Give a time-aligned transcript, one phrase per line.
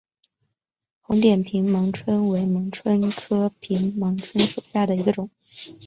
[1.01, 5.29] 红点平盲蝽为盲蝽科平盲蝽属下的一个种。